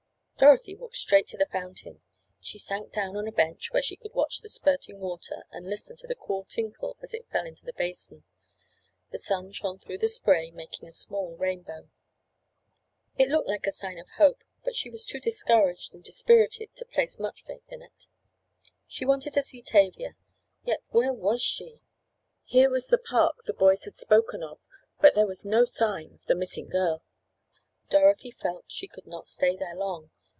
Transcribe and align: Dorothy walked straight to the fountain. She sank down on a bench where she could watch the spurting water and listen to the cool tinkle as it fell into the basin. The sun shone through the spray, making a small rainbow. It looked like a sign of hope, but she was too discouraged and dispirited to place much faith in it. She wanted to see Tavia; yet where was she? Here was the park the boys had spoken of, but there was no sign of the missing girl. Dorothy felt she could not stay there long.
Dorothy 0.39 0.73
walked 0.73 0.95
straight 0.97 1.27
to 1.27 1.37
the 1.37 1.45
fountain. 1.45 2.01
She 2.39 2.57
sank 2.57 2.91
down 2.91 3.15
on 3.15 3.27
a 3.27 3.31
bench 3.31 3.71
where 3.71 3.83
she 3.83 3.95
could 3.95 4.15
watch 4.15 4.39
the 4.39 4.49
spurting 4.49 4.97
water 4.99 5.43
and 5.51 5.69
listen 5.69 5.95
to 5.97 6.07
the 6.07 6.15
cool 6.15 6.45
tinkle 6.45 6.97
as 6.99 7.13
it 7.13 7.29
fell 7.29 7.45
into 7.45 7.63
the 7.63 7.73
basin. 7.73 8.23
The 9.11 9.19
sun 9.19 9.51
shone 9.51 9.77
through 9.77 9.99
the 9.99 10.07
spray, 10.07 10.49
making 10.49 10.89
a 10.89 10.93
small 10.93 11.37
rainbow. 11.37 11.91
It 13.19 13.29
looked 13.29 13.47
like 13.47 13.67
a 13.67 13.71
sign 13.71 13.99
of 13.99 14.09
hope, 14.17 14.43
but 14.63 14.75
she 14.75 14.89
was 14.89 15.05
too 15.05 15.19
discouraged 15.19 15.93
and 15.93 16.03
dispirited 16.03 16.75
to 16.75 16.85
place 16.85 17.19
much 17.19 17.43
faith 17.45 17.69
in 17.71 17.83
it. 17.83 18.07
She 18.87 19.05
wanted 19.05 19.33
to 19.33 19.43
see 19.43 19.61
Tavia; 19.61 20.15
yet 20.63 20.81
where 20.89 21.13
was 21.13 21.43
she? 21.43 21.83
Here 22.45 22.71
was 22.71 22.87
the 22.87 22.97
park 22.97 23.43
the 23.45 23.53
boys 23.53 23.85
had 23.85 23.95
spoken 23.95 24.41
of, 24.41 24.59
but 24.99 25.13
there 25.13 25.27
was 25.27 25.45
no 25.45 25.65
sign 25.65 26.15
of 26.15 26.25
the 26.25 26.33
missing 26.33 26.67
girl. 26.67 27.03
Dorothy 27.91 28.31
felt 28.31 28.65
she 28.69 28.87
could 28.87 29.05
not 29.05 29.27
stay 29.27 29.55
there 29.55 29.75
long. 29.75 30.09